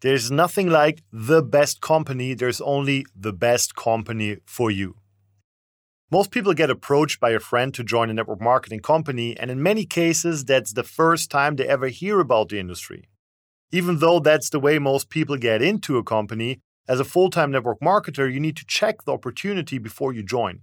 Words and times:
There's 0.00 0.30
nothing 0.30 0.68
like 0.68 1.02
the 1.10 1.42
best 1.42 1.80
company, 1.80 2.34
there's 2.34 2.60
only 2.60 3.06
the 3.14 3.32
best 3.32 3.74
company 3.74 4.38
for 4.44 4.70
you. 4.70 4.96
Most 6.10 6.30
people 6.30 6.52
get 6.52 6.70
approached 6.70 7.18
by 7.18 7.30
a 7.30 7.40
friend 7.40 7.72
to 7.74 7.82
join 7.82 8.10
a 8.10 8.14
network 8.14 8.40
marketing 8.40 8.80
company, 8.80 9.36
and 9.36 9.50
in 9.50 9.62
many 9.62 9.84
cases, 9.84 10.44
that's 10.44 10.74
the 10.74 10.84
first 10.84 11.30
time 11.30 11.56
they 11.56 11.66
ever 11.66 11.88
hear 11.88 12.20
about 12.20 12.50
the 12.50 12.60
industry. 12.60 13.08
Even 13.72 13.98
though 13.98 14.20
that's 14.20 14.50
the 14.50 14.60
way 14.60 14.78
most 14.78 15.08
people 15.08 15.36
get 15.36 15.62
into 15.62 15.96
a 15.96 16.04
company, 16.04 16.60
as 16.86 17.00
a 17.00 17.04
full 17.04 17.30
time 17.30 17.50
network 17.50 17.80
marketer, 17.80 18.32
you 18.32 18.38
need 18.38 18.56
to 18.56 18.66
check 18.66 19.04
the 19.04 19.12
opportunity 19.12 19.78
before 19.78 20.12
you 20.12 20.22
join. 20.22 20.60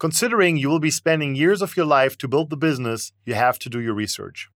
Considering 0.00 0.56
you 0.56 0.68
will 0.68 0.80
be 0.80 0.90
spending 0.90 1.34
years 1.34 1.60
of 1.60 1.76
your 1.76 1.86
life 1.86 2.16
to 2.18 2.26
build 2.26 2.50
the 2.50 2.56
business, 2.56 3.12
you 3.24 3.34
have 3.34 3.58
to 3.58 3.68
do 3.68 3.80
your 3.80 3.94
research. 3.94 4.48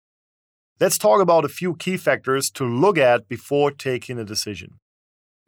Let's 0.82 0.98
talk 0.98 1.20
about 1.20 1.44
a 1.44 1.48
few 1.48 1.76
key 1.76 1.96
factors 1.96 2.50
to 2.54 2.64
look 2.64 2.98
at 2.98 3.28
before 3.28 3.70
taking 3.70 4.18
a 4.18 4.24
decision. 4.24 4.80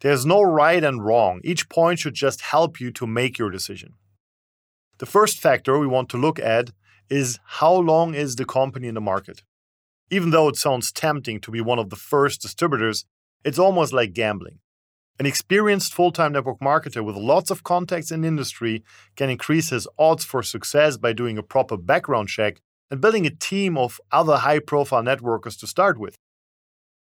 There's 0.01 0.25
no 0.25 0.41
right 0.41 0.85
and 0.85 1.05
wrong, 1.05 1.41
each 1.43 1.69
point 1.69 1.99
should 1.99 2.15
just 2.15 2.41
help 2.41 2.79
you 2.79 2.93
to 2.93 3.05
make 3.05 3.37
your 3.37 3.51
decision. 3.51 3.95
The 4.99 5.07
first 5.07 5.41
factor 5.41 5.77
we 5.77 5.89
want 5.89 6.09
to 6.11 6.19
look 6.19 6.39
at 6.39 6.71
is 7.11 7.41
how 7.59 7.75
long 7.75 8.15
is 8.15 8.37
the 8.37 8.45
company 8.45 8.87
in 8.87 8.95
the 8.95 9.01
market? 9.01 9.43
Even 10.09 10.31
though 10.31 10.47
it 10.47 10.55
sounds 10.55 10.93
tempting 10.93 11.41
to 11.41 11.51
be 11.51 11.61
one 11.61 11.81
of 11.81 11.91
the 11.91 11.97
first 11.97 12.41
distributors, 12.41 13.05
it's 13.45 13.59
almost 13.59 13.93
like 13.93 14.13
gambling. 14.13 14.61
An 15.19 15.27
experienced 15.27 15.95
full 15.95 16.13
time 16.13 16.31
network 16.31 16.61
marketer 16.61 17.05
with 17.05 17.17
lots 17.17 17.51
of 17.51 17.65
contacts 17.65 18.13
in 18.13 18.25
industry 18.25 18.85
can 19.17 19.31
increase 19.31 19.71
his 19.71 19.89
odds 19.99 20.25
for 20.25 20.45
success 20.45 20.97
by 20.97 21.13
doing 21.13 21.39
a 21.39 21.43
proper 21.43 21.77
background 21.77 22.29
check 22.29 22.61
and 22.91 23.01
building 23.01 23.27
a 23.27 23.31
team 23.31 23.77
of 23.77 24.01
other 24.13 24.37
high 24.37 24.59
profile 24.59 25.03
networkers 25.03 25.59
to 25.61 25.67
start 25.67 25.99
with. 25.99 26.17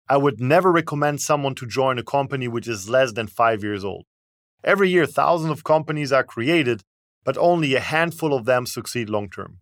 I 0.10 0.18
would 0.18 0.40
never 0.40 0.72
recommend 0.72 1.22
someone 1.22 1.56
to 1.56 1.66
join 1.66 1.98
a 1.98 2.04
company 2.04 2.48
which 2.48 2.68
is 2.68 2.90
less 2.90 3.14
than 3.14 3.28
five 3.28 3.64
years 3.64 3.84
old. 3.84 4.06
Every 4.64 4.90
year, 4.90 5.06
thousands 5.06 5.52
of 5.52 5.64
companies 5.64 6.12
are 6.12 6.24
created, 6.24 6.82
but 7.24 7.38
only 7.38 7.74
a 7.74 7.80
handful 7.80 8.34
of 8.34 8.46
them 8.46 8.66
succeed 8.66 9.10
long 9.10 9.30
term. 9.30 9.60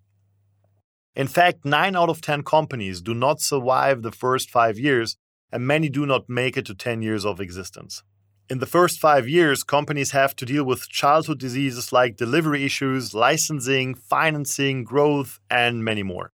In 1.16 1.27
fact, 1.27 1.66
9 1.66 1.95
out 1.95 2.09
of 2.09 2.21
10 2.21 2.43
companies 2.43 3.02
do 3.02 3.14
not 3.14 3.41
survive 3.41 4.02
the 4.02 4.11
first 4.11 4.49
5 4.49 4.80
years, 4.80 5.17
and 5.52 5.67
many 5.67 5.89
do 5.89 6.05
not 6.05 6.30
make 6.30 6.55
it 6.55 6.66
to 6.67 6.75
10 6.75 7.02
years 7.02 7.25
of 7.25 7.41
existence. 7.41 8.03
In 8.50 8.59
the 8.59 8.66
first 8.66 9.00
5 9.00 9.30
years, 9.30 9.64
companies 9.64 10.11
have 10.11 10.36
to 10.36 10.45
deal 10.45 10.66
with 10.66 10.89
childhood 10.89 11.39
diseases 11.39 11.94
like 11.94 12.17
delivery 12.17 12.66
issues, 12.66 13.14
licensing, 13.14 13.95
financing, 13.95 14.83
growth, 14.83 15.39
and 15.50 15.86
many 15.86 16.03
more. 16.03 16.31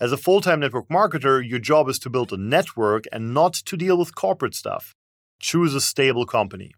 As 0.00 0.10
a 0.10 0.16
full 0.16 0.40
time 0.40 0.58
network 0.60 0.88
marketer, 0.88 1.40
your 1.48 1.60
job 1.60 1.88
is 1.88 2.00
to 2.00 2.10
build 2.10 2.32
a 2.32 2.36
network 2.36 3.04
and 3.12 3.32
not 3.32 3.54
to 3.54 3.76
deal 3.76 3.96
with 3.96 4.16
corporate 4.16 4.54
stuff. 4.54 4.94
Choose 5.38 5.74
a 5.74 5.80
stable 5.80 6.26
company. 6.26 6.72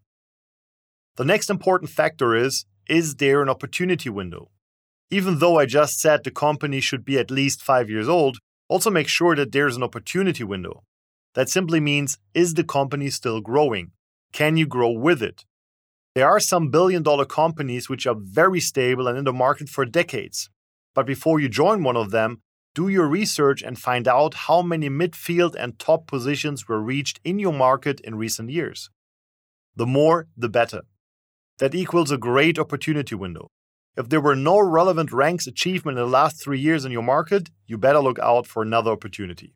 The 1.17 1.25
next 1.25 1.49
important 1.49 1.91
factor 1.91 2.35
is 2.35 2.67
is 2.87 3.15
there 3.15 3.41
an 3.41 3.49
opportunity 3.49 4.11
window? 4.11 4.51
Even 5.11 5.39
though 5.39 5.59
I 5.59 5.65
just 5.65 6.01
said 6.01 6.23
the 6.23 6.31
company 6.31 6.81
should 6.81 7.05
be 7.05 7.19
at 7.19 7.31
least 7.31 7.63
five 7.63 7.89
years 7.89 8.09
old, 8.09 8.37
also 8.69 8.91
make 8.91 9.09
sure 9.09 9.35
that 9.37 9.53
there's 9.53 9.77
an 9.77 9.83
opportunity 9.83 10.45
window. 10.45 10.83
That 11.35 11.49
simply 11.49 11.81
means 11.81 12.19
is 12.35 12.53
the 12.53 12.65
company 12.65 13.09
still 13.09 13.41
growing? 13.41 13.93
Can 14.35 14.57
you 14.57 14.67
grow 14.67 14.91
with 14.91 15.23
it? 15.23 15.45
There 16.17 16.29
are 16.29 16.41
some 16.41 16.69
billion 16.69 17.05
dollar 17.05 17.25
companies 17.25 17.89
which 17.89 18.05
are 18.05 18.17
very 18.19 18.59
stable 18.59 19.07
and 19.07 19.17
in 19.17 19.25
the 19.25 19.33
market 19.33 19.69
for 19.69 19.85
decades. 19.85 20.51
But 20.93 21.07
before 21.07 21.39
you 21.39 21.49
join 21.49 21.85
one 21.85 21.97
of 21.97 22.11
them, 22.11 22.41
do 22.75 22.89
your 22.89 23.07
research 23.07 23.63
and 23.63 23.79
find 23.79 24.09
out 24.09 24.35
how 24.35 24.61
many 24.61 24.91
midfield 24.91 25.55
and 25.55 25.79
top 25.79 26.09
positions 26.09 26.67
were 26.67 26.81
reached 26.81 27.21
in 27.23 27.39
your 27.39 27.53
market 27.53 28.01
in 28.01 28.17
recent 28.17 28.51
years. 28.51 28.91
The 29.77 29.87
more, 29.87 30.27
the 30.37 30.49
better 30.49 30.83
that 31.59 31.73
equals 31.73 32.11
a 32.11 32.19
great 32.19 32.59
opportunity 32.59 33.15
window. 33.15 33.47
If 33.97 34.09
there 34.09 34.21
were 34.21 34.35
no 34.35 34.59
relevant 34.59 35.13
ranks 35.13 35.47
achievement 35.47 35.97
in 35.97 36.05
the 36.05 36.11
last 36.11 36.43
three 36.43 36.59
years 36.59 36.85
in 36.85 36.91
your 36.91 37.05
market, 37.05 37.51
you 37.69 37.79
better 37.79 38.01
look 38.01 38.19
out 38.19 38.49
for 38.49 38.65
another 38.65 38.91
opportunity. 38.91 39.55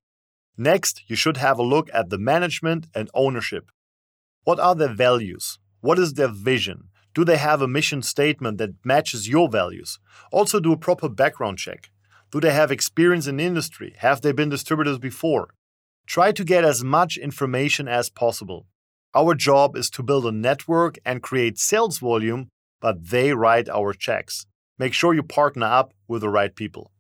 Next, 0.57 1.03
you 1.09 1.17
should 1.17 1.39
have 1.39 1.59
a 1.59 1.65
look 1.75 1.91
at 1.93 2.11
the 2.11 2.19
management 2.19 2.87
and 2.95 3.11
ownership. 3.13 3.73
What 4.45 4.61
are 4.61 4.75
their 4.75 4.95
values? 4.95 5.59
What 5.81 5.99
is 5.99 6.15
their 6.15 6.29
vision? 6.29 6.89
Do 7.15 7.25
they 7.25 7.37
have 7.37 7.63
a 7.63 7.69
mission 7.69 8.03
statement 8.03 8.59
that 8.59 8.85
matches 8.85 9.29
your 9.29 9.49
values? 9.49 9.99
Also, 10.33 10.61
do 10.61 10.73
a 10.73 10.77
proper 10.77 11.09
background 11.09 11.59
check. 11.59 11.91
Do 12.31 12.41
they 12.41 12.53
have 12.53 12.71
experience 12.71 13.27
in 13.27 13.41
industry? 13.41 13.95
Have 13.99 14.21
they 14.21 14.33
been 14.33 14.51
distributors 14.51 14.99
before? 14.99 15.49
Try 16.07 16.33
to 16.33 16.45
get 16.45 16.65
as 16.65 16.85
much 16.85 17.17
information 17.17 17.89
as 17.89 18.11
possible. 18.11 18.67
Our 19.15 19.35
job 19.35 19.77
is 19.77 19.91
to 19.91 20.03
build 20.03 20.27
a 20.27 20.33
network 20.33 20.99
and 21.05 21.23
create 21.23 21.59
sales 21.59 21.99
volume, 21.99 22.49
but 22.81 23.09
they 23.09 23.33
write 23.33 23.69
our 23.69 23.93
checks. 23.93 24.47
Make 24.79 24.93
sure 24.93 25.15
you 25.15 25.23
partner 25.23 25.67
up 25.67 25.93
with 26.07 26.21
the 26.21 26.29
right 26.29 26.55
people. 26.55 26.93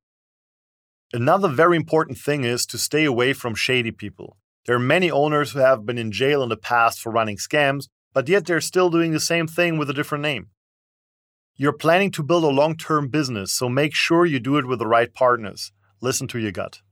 Another 1.12 1.48
very 1.48 1.76
important 1.76 2.18
thing 2.18 2.44
is 2.44 2.66
to 2.66 2.76
stay 2.76 3.04
away 3.04 3.32
from 3.32 3.54
shady 3.54 3.92
people. 3.92 4.36
There 4.68 4.76
are 4.76 4.94
many 4.96 5.10
owners 5.10 5.52
who 5.52 5.60
have 5.60 5.86
been 5.86 5.96
in 5.96 6.12
jail 6.12 6.42
in 6.42 6.50
the 6.50 6.56
past 6.58 7.00
for 7.00 7.10
running 7.10 7.38
scams, 7.38 7.88
but 8.12 8.28
yet 8.28 8.44
they're 8.44 8.60
still 8.60 8.90
doing 8.90 9.12
the 9.12 9.18
same 9.18 9.46
thing 9.46 9.78
with 9.78 9.88
a 9.88 9.94
different 9.94 10.20
name. 10.20 10.48
You're 11.56 11.72
planning 11.72 12.10
to 12.10 12.22
build 12.22 12.44
a 12.44 12.48
long 12.48 12.76
term 12.76 13.08
business, 13.08 13.50
so 13.50 13.70
make 13.70 13.94
sure 13.94 14.26
you 14.26 14.38
do 14.38 14.58
it 14.58 14.66
with 14.66 14.78
the 14.78 14.86
right 14.86 15.10
partners. 15.14 15.72
Listen 16.02 16.28
to 16.28 16.38
your 16.38 16.52
gut. 16.52 16.82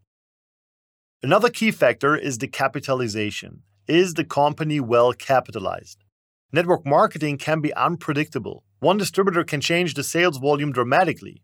Another 1.23 1.51
key 1.51 1.71
factor 1.71 2.17
is 2.17 2.39
the 2.39 2.49
capitalization. 2.49 3.63
Is 3.87 4.15
the 4.15 4.25
company 4.25 4.81
well 4.81 5.13
capitalized? 5.13 6.03
Network 6.51 6.87
marketing 6.87 7.37
can 7.37 7.61
be 7.61 7.75
unpredictable. 7.75 8.65
One 8.81 8.97
distributor 8.97 9.45
can 9.45 9.61
change 9.61 9.93
the 9.93 10.03
sales 10.03 10.39
volume 10.39 10.73
dramatically. 10.73 11.43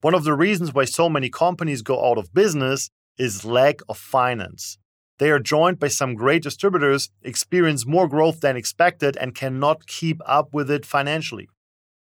One 0.00 0.14
of 0.14 0.24
the 0.24 0.32
reasons 0.32 0.72
why 0.72 0.86
so 0.86 1.10
many 1.10 1.28
companies 1.28 1.82
go 1.82 2.10
out 2.10 2.16
of 2.16 2.32
business 2.32 2.88
is 3.18 3.44
lack 3.44 3.80
of 3.86 3.98
finance. 3.98 4.78
They 5.18 5.30
are 5.30 5.40
joined 5.40 5.78
by 5.80 5.88
some 5.88 6.14
great 6.14 6.42
distributors, 6.42 7.10
experience 7.22 7.86
more 7.86 8.08
growth 8.08 8.40
than 8.40 8.56
expected, 8.56 9.16
and 9.16 9.34
cannot 9.34 9.86
keep 9.86 10.20
up 10.24 10.54
with 10.54 10.70
it 10.70 10.86
financially. 10.86 11.48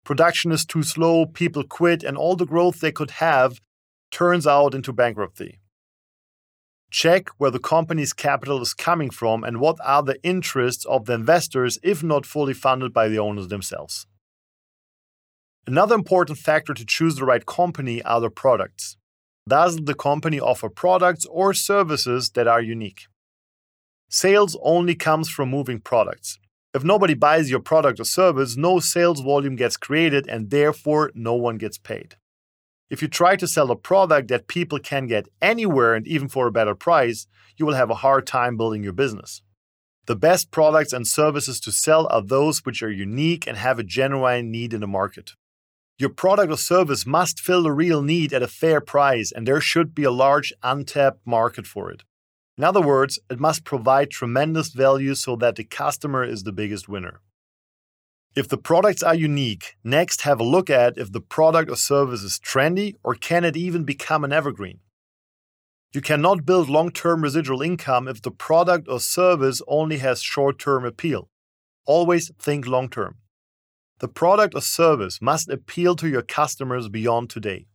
Production 0.05 0.53
is 0.53 0.67
too 0.67 0.83
slow, 0.83 1.27
people 1.27 1.65
quit, 1.65 2.03
and 2.03 2.17
all 2.17 2.37
the 2.37 2.47
growth 2.47 2.81
they 2.81 2.93
could 2.93 3.13
have 3.13 3.61
turns 4.11 4.47
out 4.47 4.75
into 4.75 4.93
bankruptcy. 4.93 5.61
Check 6.91 7.29
where 7.39 7.53
the 7.53 7.61
company's 7.61 8.13
capital 8.13 8.61
is 8.61 8.75
coming 8.75 9.11
from 9.11 9.45
and 9.45 9.61
what 9.61 9.77
are 9.85 10.03
the 10.03 10.21
interests 10.25 10.85
of 10.85 11.05
the 11.07 11.15
investors 11.15 11.79
if 11.83 12.03
not 12.03 12.27
fully 12.27 12.53
funded 12.53 12.93
by 12.93 13.09
the 13.09 13.19
owners 13.19 13.49
themselves. 13.49 14.07
Another 15.67 15.95
important 15.95 16.39
factor 16.39 16.75
to 16.75 16.85
choose 16.85 17.15
the 17.15 17.25
right 17.25 17.47
company 17.47 18.03
are 18.03 18.21
the 18.21 18.31
products. 18.31 18.97
Does 19.51 19.79
the 19.79 19.95
company 19.95 20.39
offer 20.39 20.69
products 20.69 21.27
or 21.27 21.53
services 21.55 22.31
that 22.37 22.47
are 22.47 22.63
unique? 22.63 23.09
Sales 24.09 24.57
only 24.63 24.95
comes 24.95 25.29
from 25.29 25.51
moving 25.51 25.81
products. 25.81 26.39
If 26.73 26.85
nobody 26.85 27.15
buys 27.15 27.51
your 27.51 27.59
product 27.59 27.99
or 27.99 28.05
service, 28.05 28.57
no 28.57 28.79
sales 28.79 29.21
volume 29.23 29.57
gets 29.57 29.77
created 29.77 30.29
and 30.29 30.51
therefore 30.51 31.11
no 31.17 31.35
one 31.35 31.59
gets 31.59 31.79
paid. 31.79 32.15
If 32.91 33.03
you 33.03 33.09
try 33.09 33.35
to 33.35 33.49
sell 33.49 33.73
a 33.73 33.77
product 33.77 34.29
that 34.29 34.47
people 34.47 34.79
can 34.79 35.09
get 35.09 35.27
anywhere 35.43 35.97
and 35.97 36.07
even 36.07 36.29
for 36.29 36.47
a 36.47 36.53
better 36.53 36.77
price, 36.77 37.27
you 37.57 37.67
will 37.67 37.75
have 37.75 37.91
a 37.91 38.03
hard 38.07 38.29
time 38.29 38.57
building 38.57 38.85
your 38.85 38.93
business. 38.93 39.43
The 40.07 40.15
best 40.15 40.53
products 40.53 40.93
and 40.93 41.09
services 41.09 41.59
to 41.63 41.73
sell 41.73 42.07
are 42.13 42.23
those 42.23 42.65
which 42.65 42.85
are 42.85 42.93
unique 43.09 43.49
and 43.49 43.57
have 43.57 43.81
a 43.81 43.91
genuine 43.99 44.53
need 44.53 44.73
in 44.73 44.81
the 44.81 44.87
market. 44.87 45.33
Your 46.01 46.09
product 46.09 46.51
or 46.51 46.57
service 46.57 47.05
must 47.05 47.41
fill 47.41 47.67
a 47.67 47.73
real 47.73 48.01
need 48.01 48.33
at 48.33 48.43
a 48.43 48.49
fair 48.49 48.81
price, 48.81 49.31
and 49.31 49.47
there 49.47 49.61
should 49.61 49.95
be 49.95 50.05
a 50.05 50.11
large 50.11 50.51
untapped 50.63 51.27
market 51.27 51.67
for 51.67 51.91
it. 51.91 52.05
In 52.57 52.65
other 52.65 52.81
words, 52.81 53.19
it 53.29 53.39
must 53.39 53.65
provide 53.65 54.11
tremendous 54.11 54.69
value 54.69 55.15
so 55.15 55.37
that 55.37 55.57
the 55.57 55.65
customer 55.65 56.25
is 56.25 56.43
the 56.43 56.53
biggest 56.53 56.89
winner. 56.89 57.21
If 58.35 58.49
the 58.49 58.57
products 58.57 59.03
are 59.03 59.15
unique, 59.15 59.77
next 59.85 60.23
have 60.23 60.41
a 60.41 60.53
look 60.55 60.71
at 60.71 60.97
if 60.97 61.13
the 61.13 61.21
product 61.21 61.71
or 61.71 61.77
service 61.77 62.23
is 62.23 62.39
trendy 62.39 62.95
or 63.05 63.15
can 63.15 63.45
it 63.45 63.55
even 63.55 63.85
become 63.85 64.25
an 64.25 64.33
evergreen. 64.33 64.79
You 65.93 66.01
cannot 66.01 66.47
build 66.47 66.71
long 66.71 66.93
term 66.93 67.21
residual 67.21 67.61
income 67.61 68.09
if 68.09 68.23
the 68.23 68.31
product 68.31 68.89
or 68.89 69.01
service 69.01 69.61
only 69.69 69.99
has 69.99 70.23
short 70.23 70.59
term 70.59 70.87
appeal. 70.87 71.29
Always 71.85 72.31
think 72.39 72.67
long 72.67 72.89
term. 72.89 73.17
The 74.01 74.09
product 74.09 74.55
or 74.55 74.63
service 74.63 75.21
must 75.21 75.51
appeal 75.51 75.95
to 75.97 76.09
your 76.09 76.23
customers 76.23 76.89
beyond 76.89 77.29
today. 77.29 77.67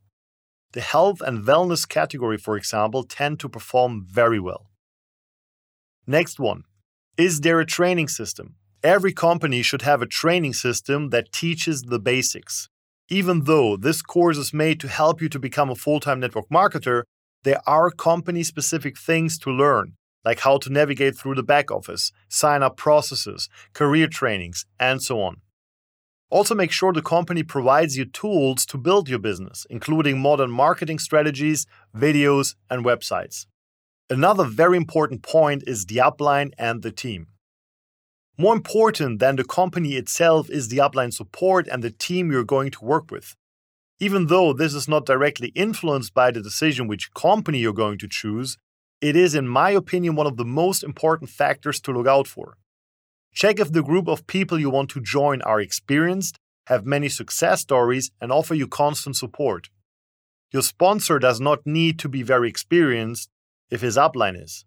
The 0.74 0.82
health 0.82 1.22
and 1.22 1.46
wellness 1.46 1.88
category, 1.88 2.38
for 2.38 2.58
example, 2.58 3.04
tend 3.04 3.40
to 3.40 3.50
perform 3.50 4.06
very 4.06 4.40
well. 4.40 4.72
Next 6.08 6.40
one 6.40 6.64
Is 7.16 7.42
there 7.42 7.60
a 7.60 7.66
training 7.66 8.08
system? 8.08 8.56
Every 8.84 9.14
company 9.14 9.62
should 9.62 9.84
have 9.84 10.02
a 10.02 10.08
training 10.08 10.54
system 10.54 11.10
that 11.12 11.32
teaches 11.32 11.84
the 11.84 12.00
basics. 12.00 12.70
Even 13.08 13.44
though 13.44 13.78
this 13.78 14.02
course 14.02 14.38
is 14.38 14.52
made 14.52 14.80
to 14.80 14.88
help 14.88 15.22
you 15.22 15.30
to 15.30 15.40
become 15.40 15.70
a 15.70 15.76
full 15.76 16.00
time 16.00 16.20
network 16.20 16.50
marketer, 16.50 17.04
there 17.44 17.62
are 17.68 17.92
company 17.92 18.44
specific 18.44 18.98
things 18.98 19.38
to 19.40 19.52
learn. 19.52 19.94
like 20.26 20.40
how 20.40 20.58
to 20.58 20.72
navigate 20.72 21.16
through 21.16 21.36
the 21.36 21.44
back 21.44 21.70
office, 21.70 22.12
sign 22.30 22.64
up 22.64 22.76
processes, 22.76 23.48
career 23.74 24.08
trainings, 24.08 24.66
and 24.80 25.00
so 25.00 25.22
on. 25.22 25.36
Also, 26.32 26.56
make 26.56 26.72
sure 26.72 26.92
the 26.92 27.02
company 27.02 27.44
provides 27.44 27.98
you 27.98 28.06
tools 28.06 28.66
to 28.66 28.78
build 28.78 29.08
your 29.08 29.20
business, 29.20 29.66
including 29.70 30.20
modern 30.20 30.50
marketing 30.50 31.00
strategies, 31.00 31.68
videos, 31.96 32.56
and 32.70 32.84
websites. 32.84 33.46
Another 34.10 34.44
very 34.44 34.78
important 34.78 35.22
point 35.22 35.64
is 35.68 35.86
the 35.86 35.98
upline 35.98 36.52
and 36.58 36.82
the 36.82 36.92
team. 36.92 37.28
More 38.38 38.54
important 38.54 39.20
than 39.20 39.36
the 39.36 39.44
company 39.44 39.94
itself 39.96 40.50
is 40.50 40.68
the 40.68 40.78
upline 40.78 41.14
support 41.14 41.68
and 41.68 41.84
the 41.84 41.92
team 41.92 42.32
you're 42.32 42.44
going 42.44 42.72
to 42.72 42.84
work 42.84 43.10
with. 43.12 43.36
Even 44.00 44.28
though 44.28 44.52
this 44.52 44.74
is 44.74 44.88
not 44.88 45.06
directly 45.06 45.50
influenced 45.50 46.14
by 46.14 46.32
the 46.32 46.42
decision 46.42 46.88
which 46.88 47.14
company 47.14 47.60
you're 47.60 47.72
going 47.72 47.98
to 48.00 48.10
choose, 48.10 48.58
it 49.00 49.16
is, 49.16 49.36
in 49.36 49.48
my 49.48 49.70
opinion, 49.70 50.16
one 50.16 50.28
of 50.28 50.38
the 50.38 50.44
most 50.44 50.84
important 50.84 51.30
factors 51.30 51.80
to 51.82 51.92
look 51.92 52.08
out 52.08 52.28
for. 52.28 52.58
Check 53.36 53.60
if 53.60 53.74
the 53.74 53.84
group 53.84 54.08
of 54.08 54.28
people 54.28 54.58
you 54.58 54.70
want 54.70 54.90
to 54.92 55.02
join 55.02 55.42
are 55.42 55.60
experienced, 55.60 56.40
have 56.68 56.86
many 56.86 57.10
success 57.10 57.60
stories, 57.60 58.10
and 58.22 58.32
offer 58.32 58.56
you 58.56 58.66
constant 58.66 59.18
support. 59.18 59.68
Your 60.54 60.62
sponsor 60.62 61.20
does 61.20 61.42
not 61.42 61.60
need 61.66 62.00
to 62.00 62.08
be 62.08 62.24
very 62.24 62.48
experienced 62.48 63.30
if 63.70 63.82
his 63.82 63.98
upline 63.98 64.42
is. 64.42 64.64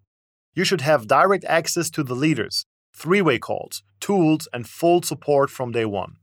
You 0.54 0.64
should 0.64 0.82
have 0.82 1.08
direct 1.08 1.46
access 1.46 1.88
to 1.90 2.02
the 2.02 2.14
leaders, 2.14 2.66
three 2.94 3.22
way 3.22 3.38
calls, 3.38 3.82
tools, 4.00 4.46
and 4.52 4.68
full 4.68 5.00
support 5.00 5.48
from 5.48 5.72
day 5.72 5.86
one. 5.86 6.16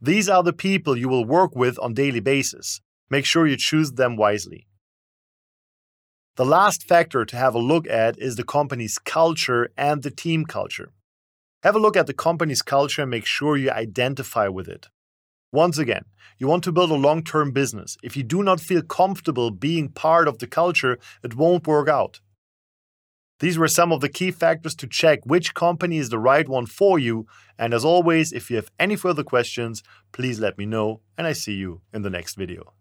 These 0.00 0.28
are 0.28 0.42
the 0.42 0.52
people 0.52 0.96
you 0.96 1.08
will 1.08 1.24
work 1.24 1.54
with 1.54 1.78
on 1.78 1.94
daily 1.94 2.18
basis. 2.18 2.80
Make 3.10 3.26
sure 3.26 3.46
you 3.46 3.56
choose 3.56 3.92
them 3.92 4.16
wisely. 4.16 4.66
The 6.34 6.44
last 6.44 6.82
factor 6.82 7.24
to 7.24 7.36
have 7.36 7.54
a 7.54 7.60
look 7.60 7.86
at 7.86 8.18
is 8.18 8.34
the 8.34 8.42
company's 8.42 8.98
culture 8.98 9.70
and 9.76 10.02
the 10.02 10.10
team 10.10 10.46
culture. 10.46 10.90
Have 11.62 11.76
a 11.76 11.78
look 11.78 11.96
at 11.96 12.08
the 12.08 12.14
company's 12.14 12.60
culture 12.60 13.02
and 13.02 13.10
make 13.10 13.24
sure 13.24 13.56
you 13.56 13.70
identify 13.70 14.48
with 14.48 14.68
it. 14.68 14.88
Once 15.52 15.78
again, 15.78 16.04
you 16.38 16.48
want 16.48 16.64
to 16.64 16.72
build 16.72 16.90
a 16.90 16.94
long 16.94 17.22
term 17.22 17.52
business. 17.52 17.96
If 18.02 18.16
you 18.16 18.24
do 18.24 18.42
not 18.42 18.60
feel 18.60 18.82
comfortable 18.82 19.50
being 19.50 19.88
part 19.88 20.26
of 20.26 20.38
the 20.38 20.46
culture, 20.48 20.98
it 21.22 21.36
won't 21.36 21.66
work 21.66 21.88
out. 21.88 22.20
These 23.38 23.58
were 23.58 23.68
some 23.68 23.92
of 23.92 24.00
the 24.00 24.08
key 24.08 24.30
factors 24.30 24.74
to 24.76 24.86
check 24.86 25.20
which 25.24 25.54
company 25.54 25.98
is 25.98 26.08
the 26.10 26.18
right 26.18 26.48
one 26.48 26.66
for 26.66 26.98
you. 26.98 27.26
And 27.58 27.74
as 27.74 27.84
always, 27.84 28.32
if 28.32 28.50
you 28.50 28.56
have 28.56 28.70
any 28.78 28.96
further 28.96 29.24
questions, 29.24 29.82
please 30.10 30.40
let 30.40 30.58
me 30.58 30.66
know, 30.66 31.00
and 31.18 31.26
I 31.26 31.32
see 31.32 31.54
you 31.54 31.82
in 31.92 32.02
the 32.02 32.10
next 32.10 32.34
video. 32.34 32.72